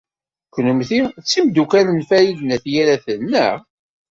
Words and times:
Kennemti 0.53 0.99
d 1.21 1.23
timeddukal 1.29 1.87
n 1.91 1.99
Farid 2.09 2.39
n 2.43 2.53
At 2.55 2.65
Yiraten, 2.73 3.21
naɣ? 3.31 3.57